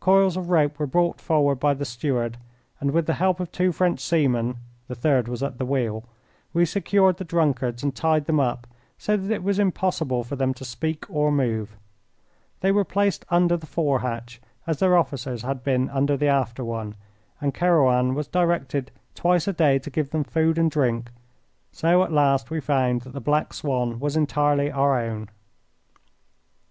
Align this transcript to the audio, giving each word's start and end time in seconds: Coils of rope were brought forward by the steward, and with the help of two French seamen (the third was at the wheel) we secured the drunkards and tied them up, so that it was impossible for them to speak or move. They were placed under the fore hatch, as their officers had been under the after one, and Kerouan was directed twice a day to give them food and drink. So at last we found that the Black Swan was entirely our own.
Coils 0.00 0.38
of 0.38 0.48
rope 0.48 0.78
were 0.78 0.86
brought 0.86 1.20
forward 1.20 1.56
by 1.56 1.74
the 1.74 1.84
steward, 1.84 2.38
and 2.80 2.92
with 2.92 3.04
the 3.04 3.12
help 3.20 3.40
of 3.40 3.52
two 3.52 3.72
French 3.72 4.00
seamen 4.00 4.56
(the 4.88 4.94
third 4.94 5.28
was 5.28 5.42
at 5.42 5.58
the 5.58 5.66
wheel) 5.66 6.04
we 6.54 6.64
secured 6.64 7.18
the 7.18 7.24
drunkards 7.26 7.82
and 7.82 7.94
tied 7.94 8.24
them 8.24 8.40
up, 8.40 8.66
so 8.96 9.18
that 9.18 9.30
it 9.30 9.42
was 9.42 9.58
impossible 9.58 10.24
for 10.24 10.34
them 10.34 10.54
to 10.54 10.64
speak 10.64 11.04
or 11.10 11.30
move. 11.30 11.76
They 12.60 12.72
were 12.72 12.86
placed 12.86 13.26
under 13.28 13.54
the 13.54 13.66
fore 13.66 14.00
hatch, 14.00 14.40
as 14.66 14.78
their 14.78 14.96
officers 14.96 15.42
had 15.42 15.62
been 15.62 15.90
under 15.90 16.16
the 16.16 16.28
after 16.28 16.64
one, 16.64 16.94
and 17.38 17.52
Kerouan 17.54 18.14
was 18.14 18.28
directed 18.28 18.90
twice 19.14 19.46
a 19.46 19.52
day 19.52 19.78
to 19.80 19.90
give 19.90 20.08
them 20.08 20.24
food 20.24 20.56
and 20.56 20.70
drink. 20.70 21.10
So 21.70 22.02
at 22.02 22.10
last 22.12 22.48
we 22.50 22.60
found 22.60 23.02
that 23.02 23.12
the 23.12 23.20
Black 23.20 23.52
Swan 23.52 24.00
was 24.00 24.16
entirely 24.16 24.70
our 24.72 24.98
own. 24.98 25.28